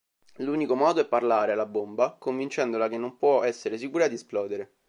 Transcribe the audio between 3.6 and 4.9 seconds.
sicura di esplodere.